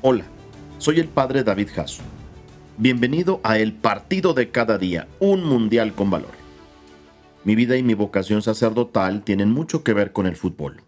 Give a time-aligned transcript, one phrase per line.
[0.00, 0.26] Hola,
[0.78, 2.04] soy el padre David Jasso.
[2.76, 6.30] Bienvenido a El Partido de Cada Día, un mundial con valor.
[7.42, 10.84] Mi vida y mi vocación sacerdotal tienen mucho que ver con el fútbol.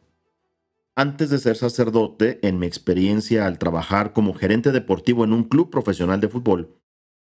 [0.95, 5.71] Antes de ser sacerdote, en mi experiencia al trabajar como gerente deportivo en un club
[5.71, 6.77] profesional de fútbol,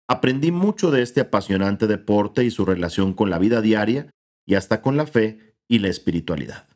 [0.08, 4.12] aprendí mucho de este apasionante deporte y su relación con la vida diaria
[4.46, 6.68] y hasta con la fe y la espiritualidad.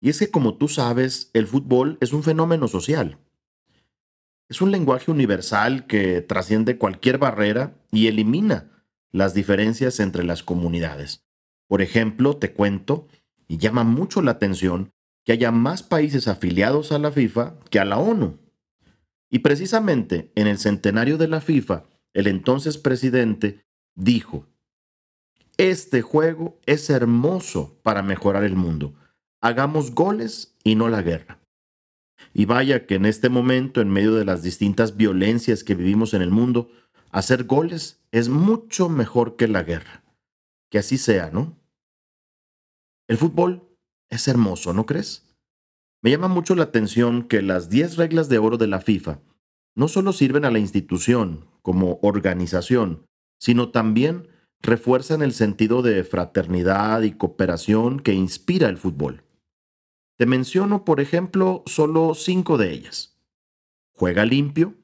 [0.00, 3.16] Y es que como tú sabes, el fútbol es un fenómeno social
[4.50, 11.24] es un lenguaje universal que trasciende cualquier barrera y elimina las diferencias entre las comunidades.
[11.68, 13.06] Por ejemplo, te cuento,
[13.46, 14.90] y llama mucho la atención,
[15.24, 18.38] que haya más países afiliados a la FIFA que a la ONU.
[19.30, 23.64] Y precisamente en el centenario de la FIFA, el entonces presidente
[23.94, 24.48] dijo,
[25.58, 28.94] este juego es hermoso para mejorar el mundo.
[29.40, 31.39] Hagamos goles y no la guerra.
[32.32, 36.22] Y vaya que en este momento, en medio de las distintas violencias que vivimos en
[36.22, 36.70] el mundo,
[37.10, 40.04] hacer goles es mucho mejor que la guerra.
[40.70, 41.56] Que así sea, ¿no?
[43.08, 43.68] El fútbol
[44.08, 45.26] es hermoso, ¿no crees?
[46.02, 49.20] Me llama mucho la atención que las 10 reglas de oro de la FIFA
[49.74, 53.06] no solo sirven a la institución como organización,
[53.38, 54.28] sino también
[54.60, 59.24] refuerzan el sentido de fraternidad y cooperación que inspira el fútbol.
[60.20, 63.16] Te menciono, por ejemplo, solo cinco de ellas.
[63.94, 64.74] Juega limpio,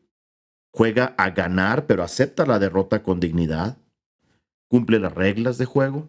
[0.73, 3.77] juega a ganar pero acepta la derrota con dignidad,
[4.67, 6.09] cumple las reglas de juego,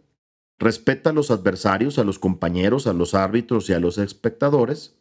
[0.58, 4.96] respeta a los adversarios, a los compañeros, a los árbitros y a los espectadores,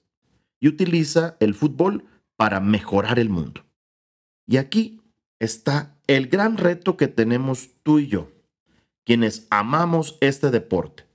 [0.59, 2.03] y utiliza el fútbol
[2.35, 3.65] para mejorar el mundo.
[4.45, 5.03] Y aquí
[5.39, 8.33] está el gran reto que tenemos tú y yo,
[9.05, 11.06] quienes amamos este deporte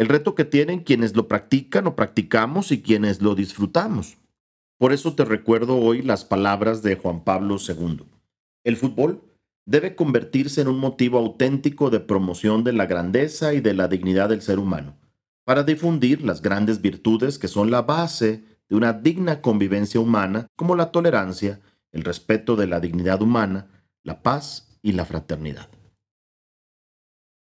[0.00, 4.16] el reto que tienen quienes lo practican o practicamos y quienes lo disfrutamos.
[4.78, 8.06] Por eso te recuerdo hoy las palabras de Juan Pablo II.
[8.64, 9.20] El fútbol
[9.66, 14.30] debe convertirse en un motivo auténtico de promoción de la grandeza y de la dignidad
[14.30, 14.96] del ser humano,
[15.44, 20.76] para difundir las grandes virtudes que son la base de una digna convivencia humana, como
[20.76, 21.60] la tolerancia,
[21.92, 23.66] el respeto de la dignidad humana,
[24.02, 25.68] la paz y la fraternidad.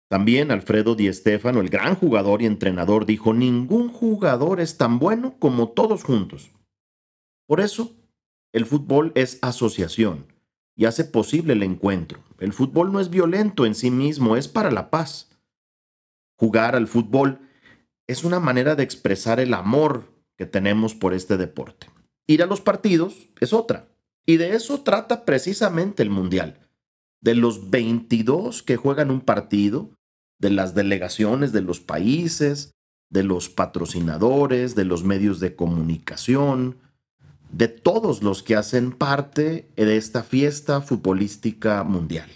[0.08, 5.36] También Alfredo Di Stéfano, el gran jugador y entrenador, dijo, ningún jugador es tan bueno
[5.38, 6.52] como todos juntos.
[7.46, 7.92] Por eso,
[8.52, 10.32] el fútbol es asociación
[10.76, 12.20] y hace posible el encuentro.
[12.38, 15.30] El fútbol no es violento en sí mismo, es para la paz.
[16.38, 17.40] Jugar al fútbol
[18.06, 21.88] es una manera de expresar el amor que tenemos por este deporte.
[22.26, 23.88] Ir a los partidos es otra.
[24.26, 26.58] Y de eso trata precisamente el Mundial.
[27.20, 29.90] De los 22 que juegan un partido,
[30.38, 32.72] de las delegaciones de los países,
[33.10, 36.76] de los patrocinadores, de los medios de comunicación,
[37.50, 42.28] de todos los que hacen parte de esta fiesta futbolística mundial.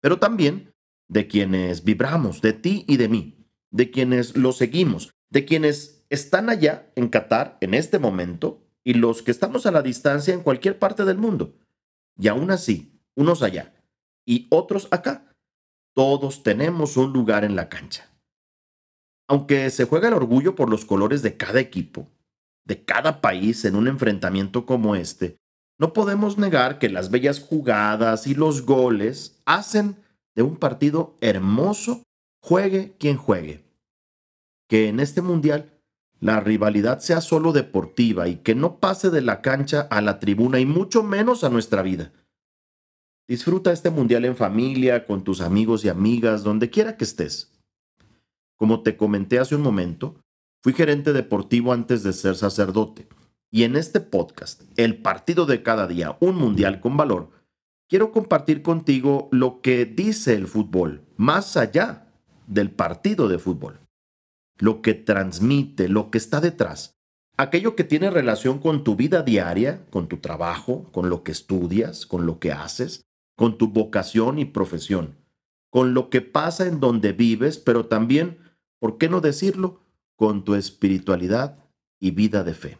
[0.00, 0.72] Pero también
[1.08, 6.50] de quienes vibramos, de ti y de mí, de quienes lo seguimos, de quienes están
[6.50, 10.78] allá en Qatar en este momento y los que estamos a la distancia en cualquier
[10.78, 11.54] parte del mundo.
[12.18, 13.74] Y aún así, unos allá
[14.24, 15.27] y otros acá,
[15.98, 18.08] todos tenemos un lugar en la cancha.
[19.26, 22.06] Aunque se juega el orgullo por los colores de cada equipo,
[22.64, 25.38] de cada país en un enfrentamiento como este,
[25.76, 29.96] no podemos negar que las bellas jugadas y los goles hacen
[30.36, 32.04] de un partido hermoso,
[32.44, 33.64] juegue quien juegue.
[34.68, 35.80] Que en este mundial
[36.20, 40.60] la rivalidad sea solo deportiva y que no pase de la cancha a la tribuna
[40.60, 42.12] y mucho menos a nuestra vida.
[43.28, 47.52] Disfruta este mundial en familia, con tus amigos y amigas, donde quiera que estés.
[48.56, 50.16] Como te comenté hace un momento,
[50.62, 53.06] fui gerente deportivo antes de ser sacerdote.
[53.50, 57.30] Y en este podcast, El Partido de Cada Día, un Mundial con Valor,
[57.86, 62.10] quiero compartir contigo lo que dice el fútbol, más allá
[62.46, 63.78] del partido de fútbol.
[64.56, 66.94] Lo que transmite, lo que está detrás.
[67.36, 72.06] Aquello que tiene relación con tu vida diaria, con tu trabajo, con lo que estudias,
[72.06, 73.04] con lo que haces,
[73.38, 75.16] con tu vocación y profesión,
[75.70, 78.38] con lo que pasa en donde vives, pero también,
[78.80, 79.80] ¿por qué no decirlo?,
[80.16, 81.64] con tu espiritualidad
[82.00, 82.78] y vida de fe.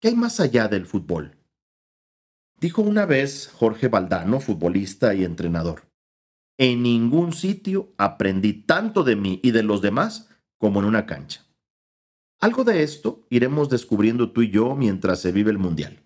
[0.00, 1.36] ¿Qué hay más allá del fútbol?
[2.58, 5.82] Dijo una vez Jorge Valdano, futbolista y entrenador,
[6.58, 11.46] en ningún sitio aprendí tanto de mí y de los demás como en una cancha.
[12.40, 16.02] Algo de esto iremos descubriendo tú y yo mientras se vive el Mundial.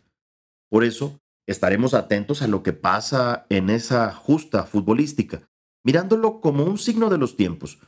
[0.69, 5.49] Por eso, Estaremos atentos a lo que pasa en esa justa futbolística,
[5.85, 7.79] mirándolo como un signo de los tiempos,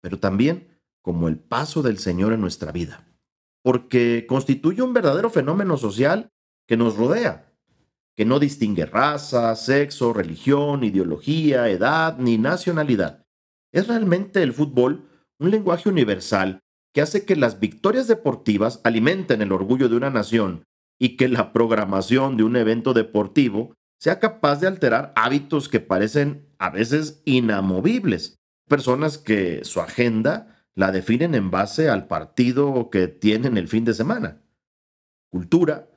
[0.00, 3.06] pero también como el paso del Señor en nuestra vida.
[3.62, 6.30] porque constituye un verdadero fenómeno social
[6.66, 7.54] que nos rodea,
[8.16, 13.24] que no distingue raza, sexo, religión, ideología, edad ni nacionalidad.
[13.72, 15.08] Es realmente el fútbol
[15.38, 16.60] un lenguaje universal
[16.92, 20.64] que hace que las victorias deportivas alimenten el orgullo de una nación
[20.98, 26.48] y que la programación de un evento deportivo sea capaz de alterar hábitos que parecen
[26.58, 28.36] a veces inamovibles.
[28.68, 33.94] Personas que su agenda la definen en base al partido que tienen el fin de
[33.94, 34.42] semana.
[35.30, 35.88] Cultura,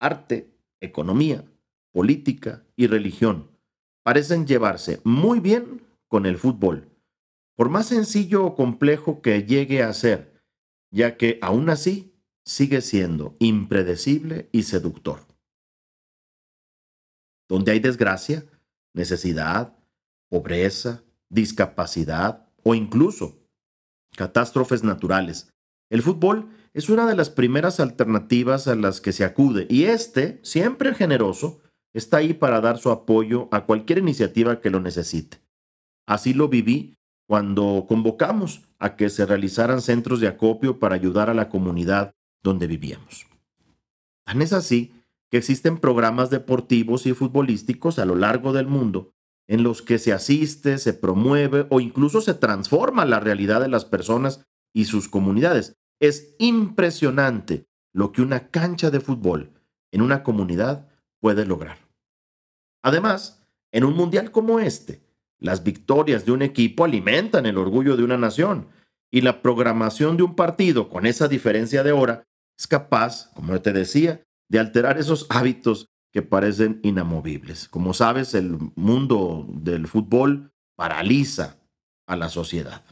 [0.00, 1.44] arte, economía,
[1.92, 3.50] política y religión
[4.02, 6.90] parecen llevarse muy bien con el fútbol,
[7.56, 10.42] por más sencillo o complejo que llegue a ser,
[10.90, 12.13] ya que aún así
[12.44, 15.20] sigue siendo impredecible y seductor.
[17.48, 18.46] Donde hay desgracia,
[18.94, 19.76] necesidad,
[20.28, 23.38] pobreza, discapacidad o incluso
[24.16, 25.50] catástrofes naturales,
[25.90, 30.40] el fútbol es una de las primeras alternativas a las que se acude y este,
[30.42, 31.60] siempre generoso,
[31.94, 35.40] está ahí para dar su apoyo a cualquier iniciativa que lo necesite.
[36.06, 36.96] Así lo viví
[37.28, 42.12] cuando convocamos a que se realizaran centros de acopio para ayudar a la comunidad
[42.44, 43.26] donde vivíamos.
[44.24, 44.92] Tan es así
[45.30, 49.14] que existen programas deportivos y futbolísticos a lo largo del mundo
[49.48, 53.84] en los que se asiste, se promueve o incluso se transforma la realidad de las
[53.84, 55.76] personas y sus comunidades.
[56.00, 59.52] Es impresionante lo que una cancha de fútbol
[59.92, 60.88] en una comunidad
[61.20, 61.78] puede lograr.
[62.82, 65.02] Además, en un mundial como este,
[65.38, 68.68] las victorias de un equipo alimentan el orgullo de una nación
[69.10, 72.26] y la programación de un partido con esa diferencia de hora
[72.58, 77.68] es capaz, como te decía, de alterar esos hábitos que parecen inamovibles.
[77.68, 81.58] Como sabes, el mundo del fútbol paraliza
[82.06, 82.84] a la sociedad.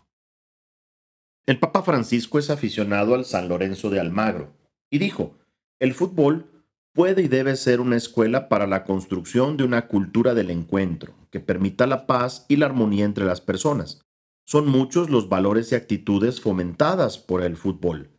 [1.47, 4.57] El Papa Francisco es aficionado al San Lorenzo de Almagro
[4.91, 5.39] y dijo,
[5.81, 10.51] el fútbol puede y debe ser una escuela para la construcción de una cultura del
[10.51, 14.03] encuentro que permita la paz y la armonía entre las personas.
[14.45, 18.12] Son muchos los valores y actitudes fomentadas por el fútbol,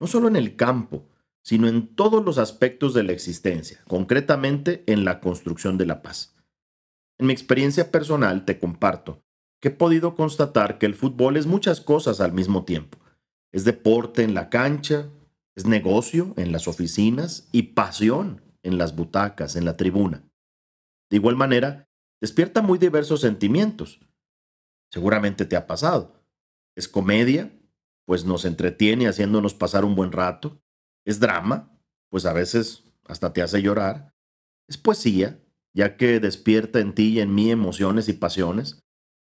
[0.00, 1.08] no solo en el campo,
[1.42, 6.34] sino en todos los aspectos de la existencia, concretamente en la construcción de la paz.
[7.18, 9.22] En mi experiencia personal te comparto
[9.60, 12.98] que he podido constatar que el fútbol es muchas cosas al mismo tiempo.
[13.52, 15.08] Es deporte en la cancha,
[15.54, 20.24] es negocio en las oficinas y pasión en las butacas, en la tribuna.
[21.10, 21.88] De igual manera,
[22.20, 24.00] despierta muy diversos sentimientos.
[24.90, 26.22] Seguramente te ha pasado.
[26.74, 27.50] Es comedia,
[28.06, 30.62] pues nos entretiene haciéndonos pasar un buen rato.
[31.04, 34.14] Es drama, pues a veces hasta te hace llorar.
[34.68, 35.38] Es poesía,
[35.74, 38.82] ya que despierta en ti y en mí emociones y pasiones.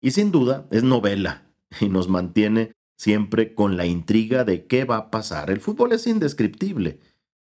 [0.01, 1.51] Y sin duda es novela
[1.81, 5.49] y nos mantiene siempre con la intriga de qué va a pasar.
[5.49, 6.99] El fútbol es indescriptible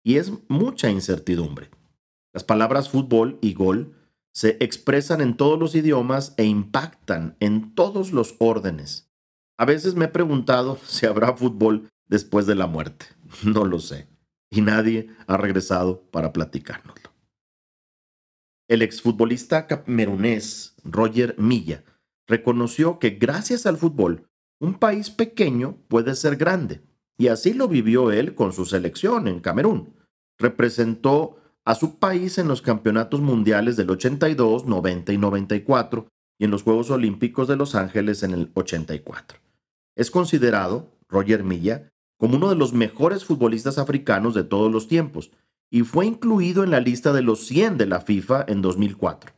[0.03, 1.71] y es mucha incertidumbre.
[2.33, 3.95] Las palabras fútbol y gol
[4.33, 9.06] se expresan en todos los idiomas e impactan en todos los órdenes.
[9.59, 13.07] A veces me he preguntado si habrá fútbol después de la muerte.
[13.45, 14.09] No lo sé.
[14.51, 17.11] Y nadie ha regresado para platicárnoslo.
[18.69, 21.85] El exfutbolista camerunés Roger Milla
[22.27, 24.29] reconoció que gracias al fútbol
[24.61, 26.81] un país pequeño puede ser grande.
[27.19, 29.95] Y así lo vivió él con su selección en Camerún.
[30.39, 36.09] Representó a su país en los campeonatos mundiales del 82, 90 y 94
[36.39, 39.46] y en los Juegos Olímpicos de Los Ángeles en el 84.
[39.97, 45.31] Es considerado, Roger Milla, como uno de los mejores futbolistas africanos de todos los tiempos
[45.71, 49.33] y fue incluido en la lista de los 100 de la FIFA en 2004.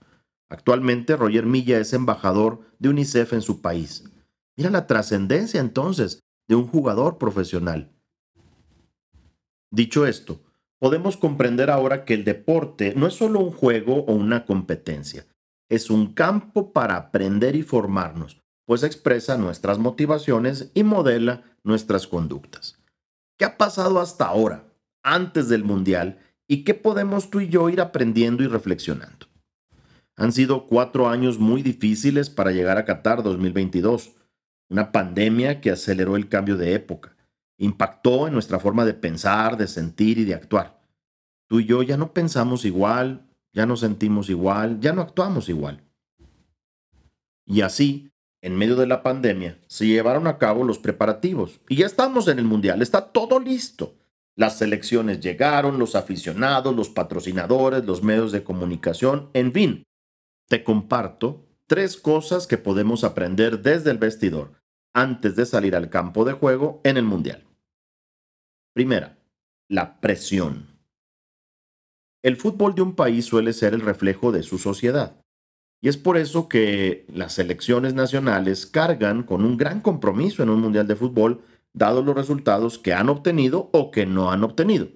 [0.51, 4.05] Actualmente, Roger Milla es embajador de UNICEF en su país.
[4.57, 7.93] Mira la trascendencia entonces de un jugador profesional.
[9.71, 10.41] Dicho esto,
[10.79, 15.27] podemos comprender ahora que el deporte no es solo un juego o una competencia,
[15.69, 22.79] es un campo para aprender y formarnos, pues expresa nuestras motivaciones y modela nuestras conductas.
[23.39, 24.67] ¿Qué ha pasado hasta ahora,
[25.03, 29.27] antes del Mundial, y qué podemos tú y yo ir aprendiendo y reflexionando?
[30.17, 34.11] Han sido cuatro años muy difíciles para llegar a Qatar 2022
[34.69, 37.17] una pandemia que aceleró el cambio de época,
[37.57, 40.79] impactó en nuestra forma de pensar, de sentir y de actuar.
[41.47, 45.83] Tú y yo ya no pensamos igual, ya no sentimos igual, ya no actuamos igual.
[47.47, 48.13] Y así,
[48.49, 52.39] en medio de la pandemia, se llevaron a cabo los preparativos y ya estamos en
[52.39, 53.95] el Mundial, está todo listo.
[54.35, 59.83] Las selecciones llegaron, los aficionados, los patrocinadores, los medios de comunicación, en fin.
[60.49, 64.53] Te comparto tres cosas que podemos aprender desde el vestidor
[64.95, 67.47] antes de salir al campo de juego en el Mundial.
[68.73, 69.19] Primera,
[69.69, 70.79] la presión.
[72.23, 75.21] El fútbol de un país suele ser el reflejo de su sociedad.
[75.81, 80.61] Y es por eso que las selecciones nacionales cargan con un gran compromiso en un
[80.61, 81.43] mundial de fútbol,
[81.73, 84.89] dados los resultados que han obtenido o que no han obtenido.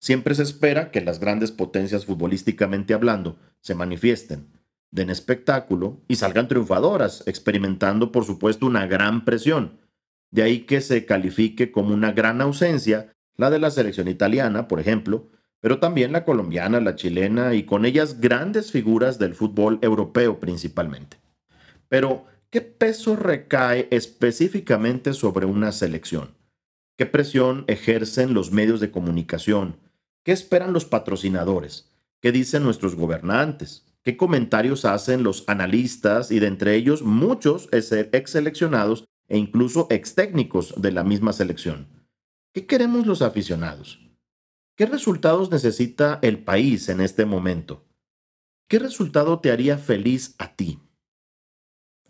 [0.00, 4.48] Siempre se espera que las grandes potencias futbolísticamente hablando se manifiesten,
[4.90, 9.78] den espectáculo y salgan triunfadoras, experimentando por supuesto una gran presión.
[10.30, 14.80] De ahí que se califique como una gran ausencia la de la selección italiana, por
[14.80, 15.28] ejemplo,
[15.60, 21.18] pero también la colombiana, la chilena y con ellas grandes figuras del fútbol europeo principalmente.
[21.88, 26.34] Pero, ¿qué peso recae específicamente sobre una selección?
[26.96, 29.76] ¿Qué presión ejercen los medios de comunicación?
[30.24, 31.90] ¿Qué esperan los patrocinadores?
[32.20, 33.84] ¿Qué dicen nuestros gobernantes?
[34.02, 40.14] ¿Qué comentarios hacen los analistas y de entre ellos muchos ex seleccionados e incluso ex
[40.14, 41.86] técnicos de la misma selección?
[42.52, 44.07] ¿Qué queremos los aficionados?
[44.78, 47.84] ¿Qué resultados necesita el país en este momento?
[48.68, 50.78] ¿Qué resultado te haría feliz a ti?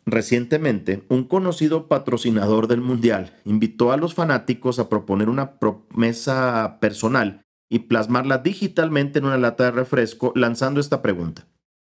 [0.04, 7.40] Recientemente, un conocido patrocinador del Mundial invitó a los fanáticos a proponer una promesa personal
[7.70, 11.48] y plasmarla digitalmente en una lata de refresco lanzando esta pregunta.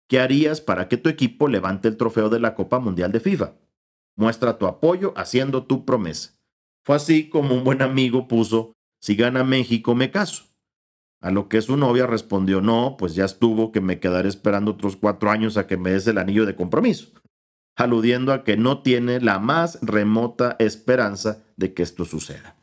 [0.08, 3.54] ¿Qué harías para que tu equipo levante el trofeo de la Copa Mundial de FIFA?
[4.14, 6.38] Muestra tu apoyo haciendo tu promesa.
[6.84, 10.49] Fue así como un buen amigo puso, si gana México me caso.
[11.20, 14.96] A lo que su novia respondió, no, pues ya estuvo que me quedaré esperando otros
[14.96, 17.08] cuatro años a que me des el anillo de compromiso,
[17.76, 22.56] aludiendo a que no tiene la más remota esperanza de que esto suceda.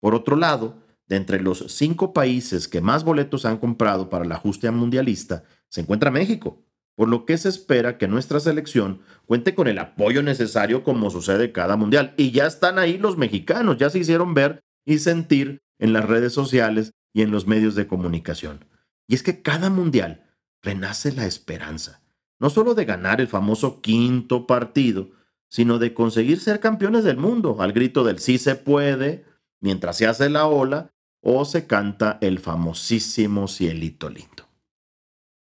[0.00, 4.36] Por otro lado, de entre los cinco países que más boletos han comprado para la
[4.36, 6.64] justicia mundialista, se encuentra México,
[6.96, 11.52] por lo que se espera que nuestra selección cuente con el apoyo necesario como sucede
[11.52, 12.14] cada mundial.
[12.16, 16.32] Y ya están ahí los mexicanos, ya se hicieron ver y sentir en las redes
[16.32, 18.66] sociales y en los medios de comunicación.
[19.08, 22.02] Y es que cada mundial renace la esperanza,
[22.38, 25.12] no solo de ganar el famoso quinto partido,
[25.48, 29.24] sino de conseguir ser campeones del mundo al grito del sí se puede,
[29.62, 30.90] mientras se hace la ola
[31.22, 34.46] o se canta el famosísimo cielito lindo.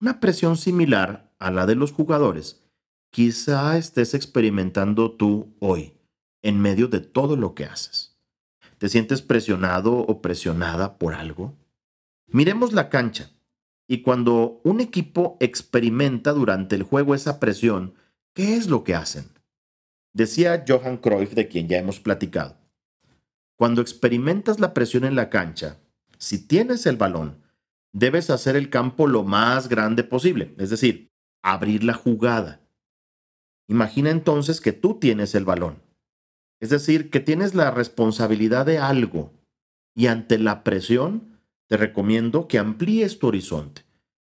[0.01, 2.67] Una presión similar a la de los jugadores
[3.13, 5.93] quizá estés experimentando tú hoy,
[6.41, 8.18] en medio de todo lo que haces.
[8.79, 11.55] ¿Te sientes presionado o presionada por algo?
[12.29, 13.31] Miremos la cancha.
[13.89, 17.95] Y cuando un equipo experimenta durante el juego esa presión,
[18.35, 19.31] ¿qué es lo que hacen?
[20.13, 22.57] Decía Johan Cruyff, de quien ya hemos platicado.
[23.57, 25.79] Cuando experimentas la presión en la cancha,
[26.19, 27.43] si tienes el balón,
[27.93, 31.11] debes hacer el campo lo más grande posible, es decir,
[31.43, 32.61] abrir la jugada.
[33.69, 35.83] Imagina entonces que tú tienes el balón.
[36.61, 39.33] Es decir, que tienes la responsabilidad de algo
[39.95, 43.85] y ante la presión te recomiendo que amplíes tu horizonte.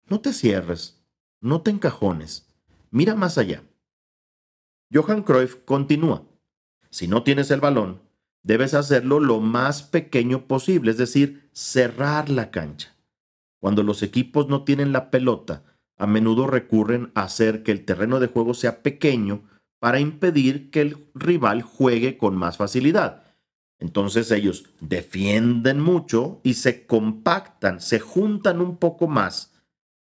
[0.06, 1.02] No te cierres,
[1.40, 2.48] no te encajones,
[2.90, 3.62] mira más allá.
[4.92, 6.24] Johan Cruyff continúa.
[6.90, 8.02] Si no tienes el balón,
[8.42, 12.96] debes hacerlo lo más pequeño posible, es decir, cerrar la cancha.
[13.60, 15.62] Cuando los equipos no tienen la pelota,
[15.96, 19.42] a menudo recurren a hacer que el terreno de juego sea pequeño
[19.80, 23.24] para impedir que el rival juegue con más facilidad.
[23.80, 29.52] Entonces ellos defienden mucho y se compactan, se juntan un poco más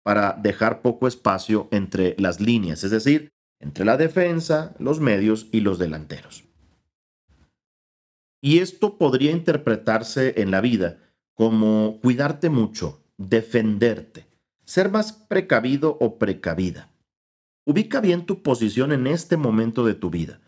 [0.04, 5.60] para dejar poco espacio entre las líneas, es decir, entre la defensa, los medios y
[5.60, 6.44] los delanteros.
[8.40, 10.98] Y esto podría interpretarse en la vida
[11.34, 14.26] como cuidarte mucho, defenderte,
[14.64, 16.93] ser más precavido o precavida.
[17.66, 20.40] Ubica bien tu posición en este momento de tu vida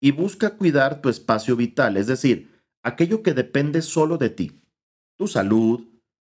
[0.00, 4.62] y busca cuidar tu espacio vital, es decir, aquello que depende solo de ti,
[5.16, 5.80] tu salud,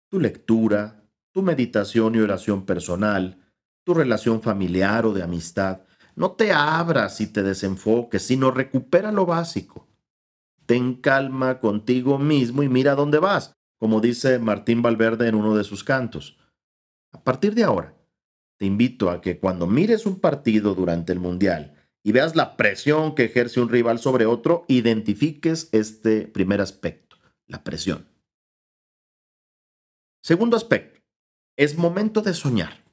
[0.09, 3.51] tu lectura, tu meditación y oración personal,
[3.83, 5.81] tu relación familiar o de amistad.
[6.15, 9.87] No te abras y te desenfoques, sino recupera lo básico.
[10.65, 15.63] Ten calma contigo mismo y mira dónde vas, como dice Martín Valverde en uno de
[15.63, 16.37] sus cantos.
[17.11, 17.96] A partir de ahora,
[18.57, 23.15] te invito a que cuando mires un partido durante el Mundial y veas la presión
[23.15, 28.07] que ejerce un rival sobre otro, identifiques este primer aspecto, la presión.
[30.23, 30.99] Segundo aspecto,
[31.57, 32.83] es momento de soñar.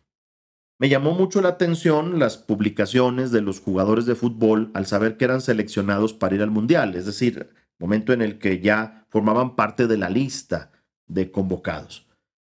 [0.78, 5.24] Me llamó mucho la atención las publicaciones de los jugadores de fútbol al saber que
[5.24, 9.86] eran seleccionados para ir al Mundial, es decir, momento en el que ya formaban parte
[9.86, 10.72] de la lista
[11.06, 12.08] de convocados.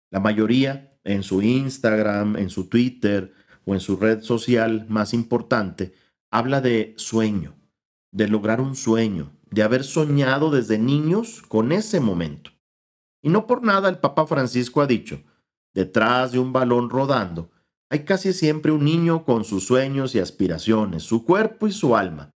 [0.09, 3.33] La mayoría en su Instagram, en su Twitter
[3.65, 5.93] o en su red social más importante,
[6.31, 7.55] habla de sueño,
[8.11, 12.51] de lograr un sueño, de haber soñado desde niños con ese momento.
[13.21, 15.21] Y no por nada el Papa Francisco ha dicho,
[15.73, 17.51] detrás de un balón rodando,
[17.89, 22.31] hay casi siempre un niño con sus sueños y aspiraciones, su cuerpo y su alma.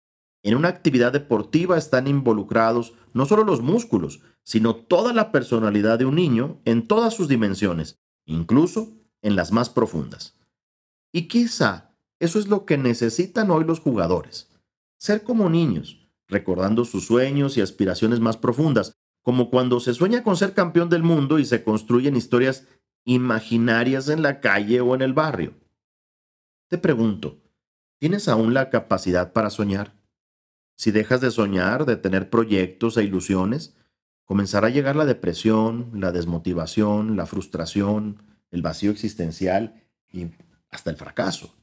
[0.44, 6.06] En una actividad deportiva están involucrados no solo los músculos, sino toda la personalidad de
[6.06, 10.38] un niño en todas sus dimensiones, incluso en las más profundas.
[11.12, 14.50] Y quizá eso es lo que necesitan hoy los jugadores,
[14.98, 20.38] ser como niños, recordando sus sueños y aspiraciones más profundas, como cuando se sueña con
[20.38, 22.68] ser campeón del mundo y se construyen historias
[23.06, 25.54] imaginarias en la calle o en el barrio.
[26.68, 27.42] Te pregunto,
[28.00, 29.96] ¿tienes aún la capacidad para soñar?
[30.78, 33.76] Si dejas de soñar, de tener proyectos e ilusiones,
[34.26, 40.28] comenzará a llegar la depresión, la desmotivación, la frustración, el vacío existencial y
[40.70, 41.56] hasta el fracaso.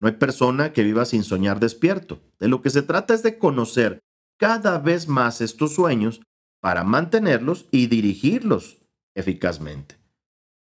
[0.00, 2.20] No hay persona que viva sin soñar despierto.
[2.38, 4.00] De lo que se trata es de conocer
[4.36, 6.20] cada vez más estos sueños
[6.60, 8.78] para mantenerlos y dirigirlos
[9.14, 9.96] eficazmente.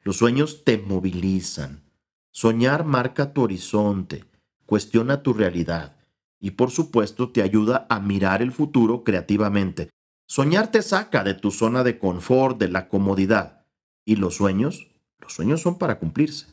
[0.02, 1.84] Los sueños te movilizan.
[2.32, 4.26] Soñar marca tu horizonte,
[4.66, 5.98] cuestiona tu realidad
[6.40, 9.90] y por supuesto te ayuda a mirar el futuro creativamente.
[10.30, 13.66] Soñar te saca de tu zona de confort, de la comodidad.
[14.06, 16.46] Y los sueños, los sueños son para cumplirse.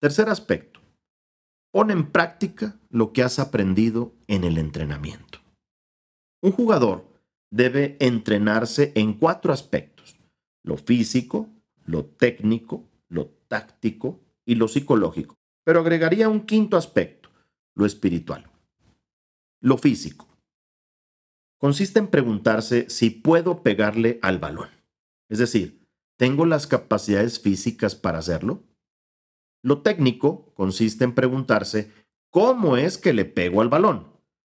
[0.00, 0.80] Tercer aspecto.
[1.70, 5.40] Pon en práctica lo que has aprendido en el entrenamiento.
[6.42, 7.06] Un jugador
[7.50, 10.16] debe entrenarse en cuatro aspectos.
[10.64, 11.50] Lo físico,
[11.84, 15.34] lo técnico, lo táctico y lo psicológico.
[15.64, 17.28] Pero agregaría un quinto aspecto,
[17.74, 18.50] lo espiritual.
[19.60, 20.35] Lo físico.
[21.58, 24.68] Consiste en preguntarse si puedo pegarle al balón.
[25.28, 25.86] Es decir,
[26.16, 28.62] ¿tengo las capacidades físicas para hacerlo?
[29.62, 31.90] Lo técnico consiste en preguntarse
[32.30, 34.12] cómo es que le pego al balón.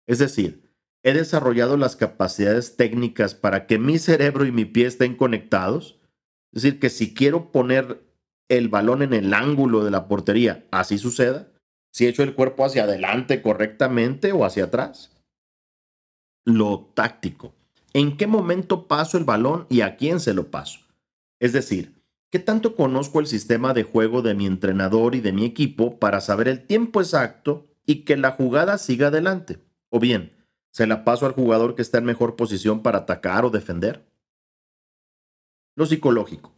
[0.06, 0.70] Es decir,
[1.02, 5.98] ¿he desarrollado las capacidades técnicas para que mi cerebro y mi pie estén conectados?
[6.52, 8.02] Es decir, que si quiero poner
[8.48, 11.52] el balón en el ángulo de la portería, así suceda.
[11.92, 15.19] Si echo el cuerpo hacia adelante correctamente o hacia atrás.
[16.44, 17.54] Lo táctico.
[17.92, 20.80] ¿En qué momento paso el balón y a quién se lo paso?
[21.38, 25.44] Es decir, ¿qué tanto conozco el sistema de juego de mi entrenador y de mi
[25.44, 29.58] equipo para saber el tiempo exacto y que la jugada siga adelante?
[29.88, 30.32] O bien,
[30.70, 34.06] ¿se la paso al jugador que está en mejor posición para atacar o defender?
[35.74, 36.54] Lo psicológico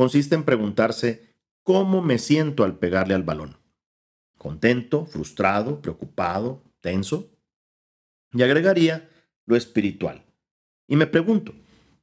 [0.00, 3.58] consiste en preguntarse cómo me siento al pegarle al balón.
[4.38, 7.28] ¿Contento, frustrado, preocupado, tenso?
[8.32, 9.09] Y agregaría
[9.50, 10.24] lo espiritual.
[10.88, 11.52] Y me pregunto,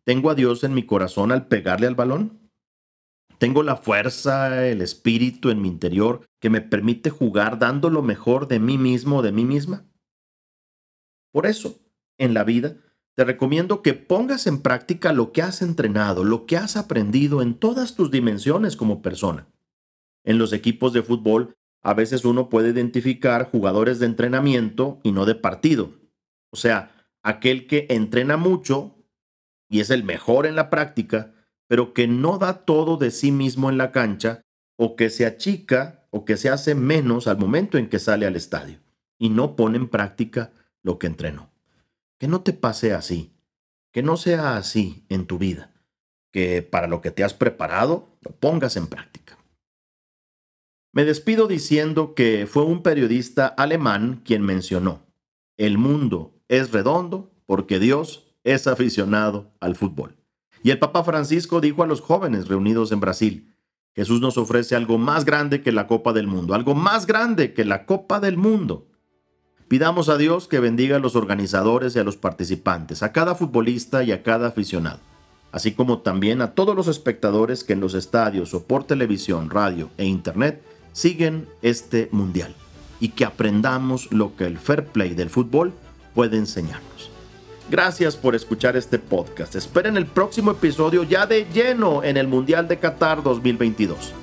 [0.04, 2.52] ¿tengo a Dios en mi corazón al pegarle al balón?
[3.40, 8.48] ¿Tengo la fuerza, el espíritu en mi interior que me permite jugar dando lo mejor
[8.48, 9.86] de mí mismo o de mí misma?
[11.32, 11.80] Por eso,
[12.18, 12.78] en la vida,
[13.16, 17.54] te recomiendo que pongas en práctica lo que has entrenado, lo que has aprendido en
[17.54, 19.48] todas tus dimensiones como persona.
[20.26, 25.26] En los equipos de fútbol, a veces uno puede identificar jugadores de entrenamiento y no
[25.26, 25.94] de partido.
[26.52, 28.96] O sea, aquel que entrena mucho
[29.70, 31.34] y es el mejor en la práctica,
[31.68, 34.42] pero que no da todo de sí mismo en la cancha,
[34.78, 38.36] o que se achica o que se hace menos al momento en que sale al
[38.36, 38.80] estadio
[39.18, 40.54] y no pone en práctica
[40.84, 41.52] lo que entrenó.
[42.20, 43.34] Que no te pase así,
[43.92, 45.74] que no sea así en tu vida,
[46.32, 49.38] que para lo que te has preparado lo pongas en práctica.
[50.94, 55.06] Me despido diciendo que fue un periodista alemán quien mencionó,
[55.58, 60.16] el mundo es redondo porque Dios es aficionado al fútbol.
[60.64, 63.54] Y el Papa Francisco dijo a los jóvenes reunidos en Brasil,
[63.96, 67.66] Jesús nos ofrece algo más grande que la Copa del Mundo, algo más grande que
[67.66, 68.88] la Copa del Mundo.
[69.68, 74.04] Pidamos a Dios que bendiga a los organizadores y a los participantes, a cada futbolista
[74.04, 75.00] y a cada aficionado,
[75.52, 79.90] así como también a todos los espectadores que en los estadios o por televisión, radio
[79.98, 82.56] e internet siguen este mundial
[83.00, 85.74] y que aprendamos lo que el fair play del fútbol
[86.18, 87.12] puede enseñarnos.
[87.70, 89.54] Gracias por escuchar este podcast.
[89.54, 94.14] Esperen el próximo episodio ya de lleno en el Mundial de Qatar 2022.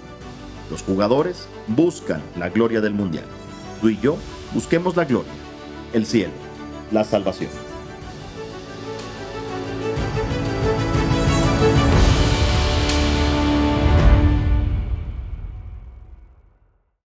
[0.72, 3.26] Los jugadores buscan la gloria del Mundial.
[3.80, 4.16] Tú y yo
[4.52, 5.30] busquemos la gloria,
[5.92, 6.32] el cielo,
[6.90, 7.63] la salvación.